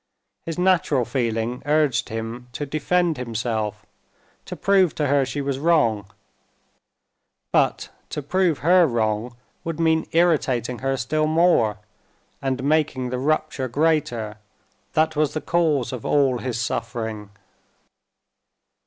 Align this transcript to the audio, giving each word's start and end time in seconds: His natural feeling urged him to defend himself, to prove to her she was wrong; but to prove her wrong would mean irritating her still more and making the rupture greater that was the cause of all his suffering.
His 0.47 0.57
natural 0.57 1.05
feeling 1.05 1.61
urged 1.63 2.09
him 2.09 2.47
to 2.53 2.65
defend 2.65 3.17
himself, 3.17 3.85
to 4.45 4.55
prove 4.55 4.95
to 4.95 5.05
her 5.05 5.23
she 5.27 5.41
was 5.41 5.59
wrong; 5.59 6.07
but 7.53 7.89
to 8.09 8.23
prove 8.23 8.57
her 8.65 8.87
wrong 8.87 9.35
would 9.63 9.79
mean 9.79 10.07
irritating 10.11 10.79
her 10.79 10.97
still 10.97 11.27
more 11.27 11.77
and 12.41 12.63
making 12.63 13.11
the 13.11 13.19
rupture 13.19 13.67
greater 13.67 14.37
that 14.93 15.15
was 15.15 15.35
the 15.35 15.39
cause 15.41 15.93
of 15.93 16.03
all 16.03 16.39
his 16.39 16.59
suffering. 16.59 17.29